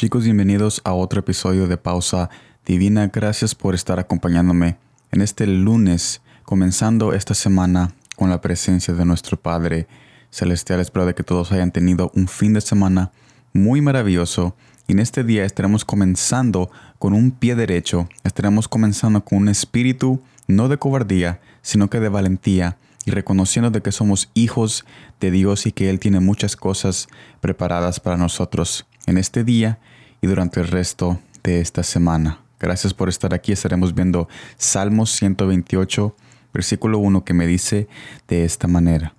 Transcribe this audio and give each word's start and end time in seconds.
Chicos, 0.00 0.24
bienvenidos 0.24 0.80
a 0.84 0.94
otro 0.94 1.20
episodio 1.20 1.68
de 1.68 1.76
Pausa 1.76 2.30
Divina. 2.64 3.08
Gracias 3.08 3.54
por 3.54 3.74
estar 3.74 3.98
acompañándome 3.98 4.78
en 5.12 5.20
este 5.20 5.46
lunes, 5.46 6.22
comenzando 6.42 7.12
esta 7.12 7.34
semana 7.34 7.92
con 8.16 8.30
la 8.30 8.40
presencia 8.40 8.94
de 8.94 9.04
nuestro 9.04 9.38
Padre 9.38 9.88
Celestial. 10.30 10.80
Espero 10.80 11.04
de 11.04 11.14
que 11.14 11.22
todos 11.22 11.52
hayan 11.52 11.70
tenido 11.70 12.10
un 12.14 12.28
fin 12.28 12.54
de 12.54 12.62
semana 12.62 13.12
muy 13.52 13.82
maravilloso. 13.82 14.56
Y 14.86 14.92
en 14.92 15.00
este 15.00 15.22
día 15.22 15.44
estaremos 15.44 15.84
comenzando 15.84 16.70
con 16.98 17.12
un 17.12 17.30
pie 17.30 17.54
derecho. 17.54 18.08
Estaremos 18.24 18.68
comenzando 18.68 19.22
con 19.22 19.36
un 19.36 19.48
espíritu 19.50 20.22
no 20.46 20.68
de 20.68 20.78
cobardía, 20.78 21.42
sino 21.60 21.90
que 21.90 22.00
de 22.00 22.08
valentía 22.08 22.78
reconociendo 23.10 23.70
de 23.70 23.82
que 23.82 23.92
somos 23.92 24.30
hijos 24.34 24.84
de 25.20 25.30
Dios 25.30 25.66
y 25.66 25.72
que 25.72 25.90
Él 25.90 25.98
tiene 26.00 26.20
muchas 26.20 26.56
cosas 26.56 27.08
preparadas 27.40 28.00
para 28.00 28.16
nosotros 28.16 28.86
en 29.06 29.18
este 29.18 29.44
día 29.44 29.78
y 30.20 30.26
durante 30.26 30.60
el 30.60 30.68
resto 30.68 31.18
de 31.42 31.60
esta 31.60 31.82
semana. 31.82 32.40
Gracias 32.58 32.92
por 32.92 33.08
estar 33.08 33.32
aquí. 33.34 33.52
Estaremos 33.52 33.94
viendo 33.94 34.28
Salmos 34.56 35.10
128, 35.12 36.14
versículo 36.52 36.98
1, 36.98 37.24
que 37.24 37.34
me 37.34 37.46
dice 37.46 37.88
de 38.28 38.44
esta 38.44 38.68
manera. 38.68 39.14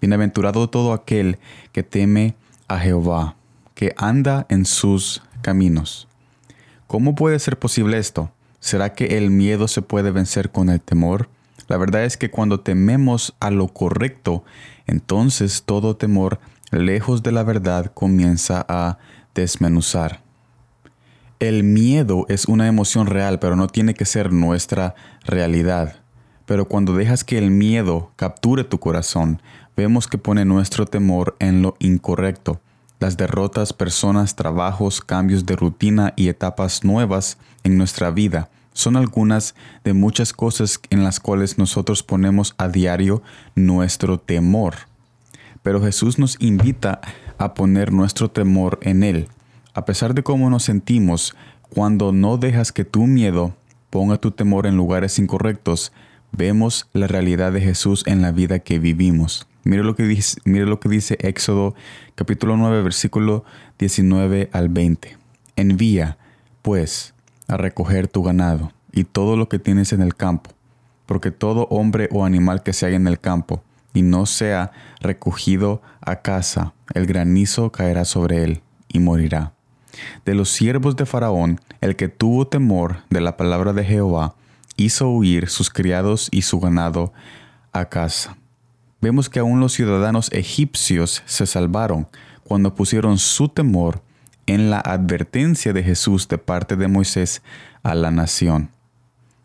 Bienaventurado 0.00 0.70
todo 0.70 0.92
aquel 0.92 1.38
que 1.72 1.82
teme 1.82 2.36
a 2.68 2.78
Jehová, 2.78 3.36
que 3.74 3.94
anda 3.96 4.46
en 4.48 4.64
sus 4.64 5.22
caminos. 5.42 6.06
¿Cómo 6.86 7.14
puede 7.14 7.38
ser 7.38 7.58
posible 7.58 7.98
esto? 7.98 8.30
¿Será 8.60 8.92
que 8.92 9.18
el 9.18 9.30
miedo 9.30 9.66
se 9.66 9.82
puede 9.82 10.10
vencer 10.10 10.52
con 10.52 10.68
el 10.68 10.80
temor? 10.80 11.28
La 11.68 11.76
verdad 11.76 12.04
es 12.04 12.16
que 12.16 12.30
cuando 12.30 12.60
tememos 12.60 13.34
a 13.40 13.50
lo 13.50 13.68
correcto, 13.68 14.44
entonces 14.86 15.62
todo 15.64 15.96
temor 15.96 16.38
lejos 16.70 17.22
de 17.22 17.32
la 17.32 17.42
verdad 17.42 17.92
comienza 17.94 18.64
a 18.68 18.98
desmenuzar. 19.34 20.22
El 21.40 21.64
miedo 21.64 22.26
es 22.28 22.46
una 22.46 22.68
emoción 22.68 23.06
real, 23.06 23.38
pero 23.38 23.56
no 23.56 23.66
tiene 23.68 23.94
que 23.94 24.04
ser 24.04 24.32
nuestra 24.32 24.94
realidad. 25.24 25.96
Pero 26.46 26.68
cuando 26.68 26.94
dejas 26.94 27.24
que 27.24 27.38
el 27.38 27.50
miedo 27.50 28.12
capture 28.16 28.64
tu 28.64 28.78
corazón, 28.78 29.40
vemos 29.76 30.06
que 30.06 30.18
pone 30.18 30.44
nuestro 30.44 30.86
temor 30.86 31.36
en 31.38 31.62
lo 31.62 31.76
incorrecto. 31.78 32.60
Las 33.00 33.16
derrotas, 33.16 33.72
personas, 33.72 34.36
trabajos, 34.36 35.00
cambios 35.00 35.46
de 35.46 35.56
rutina 35.56 36.12
y 36.16 36.28
etapas 36.28 36.84
nuevas 36.84 37.38
en 37.62 37.76
nuestra 37.76 38.10
vida 38.10 38.50
son 38.74 38.96
algunas 38.96 39.54
de 39.84 39.94
muchas 39.94 40.34
cosas 40.34 40.78
en 40.90 41.02
las 41.02 41.20
cuales 41.20 41.56
nosotros 41.56 42.02
ponemos 42.02 42.54
a 42.58 42.68
diario 42.68 43.22
nuestro 43.54 44.18
temor. 44.18 44.74
Pero 45.62 45.80
Jesús 45.80 46.18
nos 46.18 46.36
invita 46.40 47.00
a 47.38 47.54
poner 47.54 47.92
nuestro 47.92 48.30
temor 48.30 48.78
en 48.82 49.02
Él. 49.02 49.28
A 49.72 49.86
pesar 49.86 50.12
de 50.12 50.22
cómo 50.22 50.50
nos 50.50 50.64
sentimos, 50.64 51.34
cuando 51.70 52.12
no 52.12 52.36
dejas 52.36 52.72
que 52.72 52.84
tu 52.84 53.06
miedo 53.06 53.56
ponga 53.90 54.18
tu 54.18 54.32
temor 54.32 54.66
en 54.66 54.76
lugares 54.76 55.18
incorrectos, 55.18 55.92
vemos 56.32 56.88
la 56.92 57.06
realidad 57.06 57.52
de 57.52 57.60
Jesús 57.60 58.02
en 58.06 58.22
la 58.22 58.32
vida 58.32 58.58
que 58.58 58.78
vivimos. 58.78 59.46
Mire 59.62 59.82
lo 59.82 59.96
que 59.96 60.02
dice, 60.02 60.40
mire 60.44 60.66
lo 60.66 60.78
que 60.78 60.88
dice 60.88 61.16
Éxodo 61.20 61.74
capítulo 62.14 62.56
9 62.56 62.82
versículo 62.82 63.44
19 63.78 64.50
al 64.52 64.68
20. 64.68 65.16
Envía, 65.56 66.18
pues, 66.60 67.13
a 67.54 67.56
recoger 67.56 68.08
tu 68.08 68.22
ganado 68.22 68.72
y 68.92 69.04
todo 69.04 69.36
lo 69.36 69.48
que 69.48 69.58
tienes 69.58 69.92
en 69.92 70.02
el 70.02 70.14
campo, 70.14 70.50
porque 71.06 71.30
todo 71.30 71.66
hombre 71.70 72.08
o 72.12 72.24
animal 72.24 72.62
que 72.62 72.72
se 72.72 72.86
haya 72.86 72.96
en 72.96 73.06
el 73.06 73.20
campo 73.20 73.62
y 73.92 74.02
no 74.02 74.26
sea 74.26 74.72
recogido 75.00 75.80
a 76.00 76.16
casa, 76.16 76.74
el 76.94 77.06
granizo 77.06 77.70
caerá 77.70 78.04
sobre 78.04 78.42
él 78.42 78.62
y 78.88 78.98
morirá. 78.98 79.52
De 80.24 80.34
los 80.34 80.50
siervos 80.50 80.96
de 80.96 81.06
Faraón, 81.06 81.60
el 81.80 81.94
que 81.94 82.08
tuvo 82.08 82.46
temor 82.46 82.98
de 83.10 83.20
la 83.20 83.36
palabra 83.36 83.72
de 83.72 83.84
Jehová, 83.84 84.34
hizo 84.76 85.08
huir 85.08 85.48
sus 85.48 85.70
criados 85.70 86.28
y 86.32 86.42
su 86.42 86.58
ganado 86.58 87.12
a 87.72 87.84
casa. 87.84 88.36
Vemos 89.00 89.28
que 89.28 89.38
aún 89.38 89.60
los 89.60 89.74
ciudadanos 89.74 90.32
egipcios 90.32 91.22
se 91.26 91.46
salvaron 91.46 92.08
cuando 92.42 92.74
pusieron 92.74 93.18
su 93.18 93.48
temor 93.48 94.02
en 94.46 94.70
la 94.70 94.80
advertencia 94.80 95.72
de 95.72 95.82
Jesús 95.82 96.28
de 96.28 96.38
parte 96.38 96.76
de 96.76 96.88
Moisés 96.88 97.42
a 97.82 97.94
la 97.94 98.10
nación. 98.10 98.70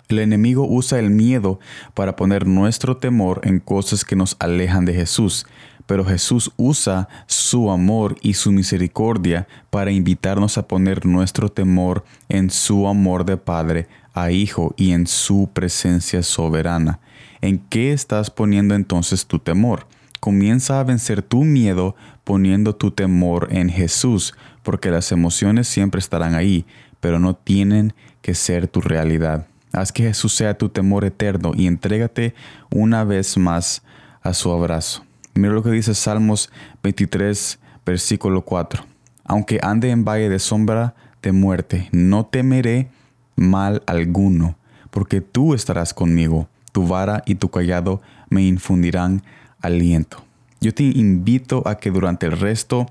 El 0.10 0.20
enemigo 0.20 0.66
usa 0.68 0.98
el 0.98 1.12
miedo 1.12 1.60
para 1.94 2.16
poner 2.16 2.48
nuestro 2.48 2.98
temor 2.98 3.42
en 3.44 3.60
cosas 3.60 4.04
que 4.04 4.16
nos 4.16 4.36
alejan 4.40 4.86
de 4.86 4.96
Jesús, 4.96 5.46
pero 5.86 6.04
Jesús 6.04 6.52
usa 6.58 7.08
su 7.28 7.70
amor 7.70 8.16
y 8.22 8.34
su 8.34 8.52
misericordia 8.52 9.48
para 9.70 9.92
invitarnos 9.92 10.58
a 10.58 10.68
poner 10.68 11.06
nuestro 11.06 11.50
temor 11.50 12.04
en 12.28 12.50
su 12.50 12.88
amor 12.88 13.24
de 13.24 13.38
Padre 13.38 13.88
a 14.14 14.32
Hijo 14.32 14.74
y 14.78 14.92
en 14.92 15.06
su 15.06 15.50
presencia 15.54 16.24
soberana. 16.24 17.00
¿En 17.42 17.60
qué 17.60 17.94
estás 17.94 18.32
poniendo 18.32 18.76
entonces 18.76 19.26
tu 19.26 19.40
temor? 19.40 19.86
Comienza 20.20 20.80
a 20.80 20.84
vencer 20.84 21.22
tu 21.22 21.44
miedo 21.44 21.96
poniendo 22.24 22.76
tu 22.76 22.92
temor 22.92 23.48
en 23.52 23.70
Jesús, 23.70 24.34
porque 24.70 24.92
las 24.92 25.12
emociones 25.12 25.68
siempre 25.68 25.98
estarán 25.98 26.36
ahí, 26.36 26.64
pero 27.00 27.18
no 27.18 27.36
tienen 27.36 27.96
que 28.22 28.36
ser 28.36 28.68
tu 28.68 28.82
realidad. 28.82 29.48
Haz 29.74 29.92
que 29.92 30.04
Jesús 30.04 30.36
sea 30.36 30.60
tu 30.60 30.70
temor 30.70 31.06
eterno 31.06 31.54
y 31.56 31.66
entrégate 31.66 32.36
una 32.70 33.04
vez 33.04 33.36
más 33.36 33.82
a 34.22 34.32
su 34.36 34.52
abrazo. 34.52 35.04
Mira 35.34 35.56
lo 35.56 35.64
que 35.64 35.72
dice 35.72 35.96
Salmos 35.96 36.52
23, 36.84 37.58
versículo 37.84 38.46
4. 38.46 38.86
Aunque 39.24 39.60
ande 39.64 39.90
en 39.90 40.06
valle 40.06 40.30
de 40.30 40.38
sombra 40.38 40.94
de 41.24 41.32
muerte, 41.32 41.90
no 41.92 42.28
temeré 42.28 42.92
mal 43.36 43.82
alguno, 43.88 44.56
porque 44.92 45.20
tú 45.20 45.56
estarás 45.56 45.96
conmigo, 45.96 46.48
tu 46.72 46.86
vara 46.86 47.24
y 47.26 47.34
tu 47.34 47.50
callado 47.50 48.04
me 48.30 48.44
infundirán 48.44 49.24
aliento. 49.62 50.24
Yo 50.62 50.76
te 50.76 50.84
invito 50.84 51.68
a 51.68 51.80
que 51.80 51.90
durante 51.90 52.28
el 52.28 52.34
resto 52.34 52.86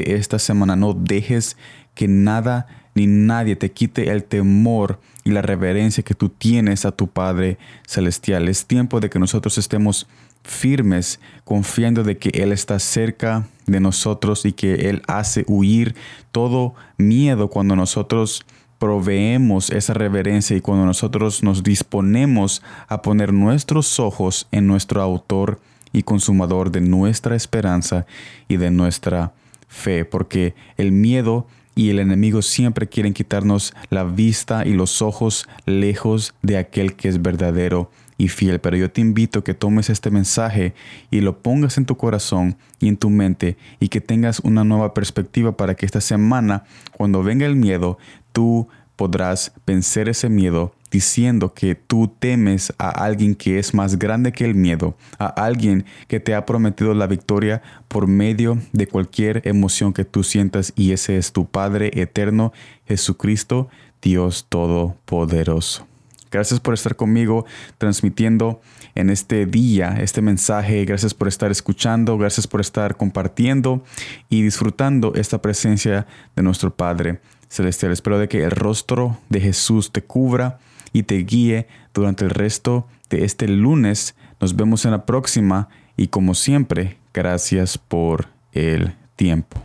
esta 0.00 0.38
semana 0.38 0.76
no 0.76 0.94
dejes 0.94 1.56
que 1.94 2.08
nada 2.08 2.66
ni 2.94 3.06
nadie 3.06 3.56
te 3.56 3.72
quite 3.72 4.10
el 4.10 4.24
temor 4.24 5.00
y 5.24 5.30
la 5.30 5.42
reverencia 5.42 6.04
que 6.04 6.14
tú 6.14 6.28
tienes 6.28 6.84
a 6.84 6.92
tu 6.92 7.08
Padre 7.08 7.58
Celestial. 7.86 8.48
Es 8.48 8.66
tiempo 8.66 9.00
de 9.00 9.10
que 9.10 9.18
nosotros 9.18 9.58
estemos 9.58 10.06
firmes, 10.42 11.20
confiando 11.44 12.04
de 12.04 12.18
que 12.18 12.30
Él 12.42 12.52
está 12.52 12.78
cerca 12.78 13.48
de 13.66 13.80
nosotros 13.80 14.44
y 14.44 14.52
que 14.52 14.90
Él 14.90 15.02
hace 15.08 15.44
huir 15.48 15.94
todo 16.30 16.74
miedo 16.98 17.48
cuando 17.48 17.74
nosotros 17.74 18.44
proveemos 18.78 19.70
esa 19.70 19.94
reverencia 19.94 20.56
y 20.56 20.60
cuando 20.60 20.84
nosotros 20.84 21.42
nos 21.42 21.62
disponemos 21.62 22.62
a 22.86 23.00
poner 23.00 23.32
nuestros 23.32 23.98
ojos 23.98 24.46
en 24.52 24.66
nuestro 24.66 25.00
autor 25.00 25.60
y 25.92 26.02
consumador 26.02 26.70
de 26.70 26.82
nuestra 26.82 27.34
esperanza 27.34 28.04
y 28.48 28.58
de 28.58 28.70
nuestra 28.70 29.32
fe, 29.74 30.04
porque 30.04 30.54
el 30.76 30.92
miedo 30.92 31.46
y 31.74 31.90
el 31.90 31.98
enemigo 31.98 32.40
siempre 32.40 32.88
quieren 32.88 33.12
quitarnos 33.12 33.74
la 33.90 34.04
vista 34.04 34.64
y 34.64 34.74
los 34.74 35.02
ojos 35.02 35.48
lejos 35.66 36.34
de 36.42 36.56
aquel 36.56 36.94
que 36.94 37.08
es 37.08 37.20
verdadero 37.20 37.90
y 38.16 38.28
fiel. 38.28 38.60
Pero 38.60 38.76
yo 38.76 38.90
te 38.90 39.00
invito 39.00 39.40
a 39.40 39.44
que 39.44 39.54
tomes 39.54 39.90
este 39.90 40.10
mensaje 40.10 40.74
y 41.10 41.20
lo 41.20 41.38
pongas 41.40 41.76
en 41.76 41.84
tu 41.84 41.96
corazón 41.96 42.56
y 42.78 42.88
en 42.88 42.96
tu 42.96 43.10
mente 43.10 43.56
y 43.80 43.88
que 43.88 44.00
tengas 44.00 44.40
una 44.40 44.62
nueva 44.62 44.94
perspectiva 44.94 45.56
para 45.56 45.74
que 45.74 45.84
esta 45.84 46.00
semana, 46.00 46.64
cuando 46.92 47.24
venga 47.24 47.44
el 47.44 47.56
miedo, 47.56 47.98
tú 48.32 48.68
podrás 48.94 49.52
vencer 49.66 50.08
ese 50.08 50.28
miedo 50.28 50.74
diciendo 50.94 51.54
que 51.54 51.74
tú 51.74 52.06
temes 52.06 52.72
a 52.78 52.88
alguien 52.88 53.34
que 53.34 53.58
es 53.58 53.74
más 53.74 53.98
grande 53.98 54.30
que 54.30 54.44
el 54.44 54.54
miedo, 54.54 54.96
a 55.18 55.26
alguien 55.26 55.86
que 56.06 56.20
te 56.20 56.36
ha 56.36 56.46
prometido 56.46 56.94
la 56.94 57.08
victoria 57.08 57.62
por 57.88 58.06
medio 58.06 58.58
de 58.72 58.86
cualquier 58.86 59.42
emoción 59.44 59.92
que 59.92 60.04
tú 60.04 60.22
sientas 60.22 60.72
y 60.76 60.92
ese 60.92 61.16
es 61.16 61.32
tu 61.32 61.46
Padre 61.46 61.90
eterno, 61.94 62.52
Jesucristo, 62.86 63.68
Dios 64.00 64.46
Todopoderoso. 64.48 65.84
Gracias 66.30 66.60
por 66.60 66.74
estar 66.74 66.94
conmigo 66.94 67.44
transmitiendo 67.76 68.60
en 68.94 69.10
este 69.10 69.46
día 69.46 69.96
este 70.00 70.22
mensaje. 70.22 70.84
Gracias 70.84 71.12
por 71.12 71.26
estar 71.26 71.50
escuchando. 71.50 72.16
Gracias 72.18 72.46
por 72.46 72.60
estar 72.60 72.96
compartiendo 72.96 73.82
y 74.28 74.42
disfrutando 74.42 75.12
esta 75.16 75.42
presencia 75.42 76.06
de 76.36 76.42
nuestro 76.44 76.72
Padre 76.72 77.20
Celestial. 77.48 77.90
Espero 77.90 78.20
de 78.20 78.28
que 78.28 78.44
el 78.44 78.52
rostro 78.52 79.18
de 79.28 79.40
Jesús 79.40 79.90
te 79.90 80.02
cubra 80.02 80.60
y 80.94 81.02
te 81.02 81.16
guíe 81.16 81.66
durante 81.92 82.24
el 82.24 82.30
resto 82.30 82.86
de 83.10 83.26
este 83.26 83.46
lunes. 83.46 84.14
Nos 84.40 84.56
vemos 84.56 84.86
en 84.86 84.92
la 84.92 85.04
próxima 85.04 85.68
y 85.98 86.06
como 86.06 86.34
siempre, 86.34 86.96
gracias 87.12 87.76
por 87.76 88.28
el 88.52 88.94
tiempo. 89.16 89.60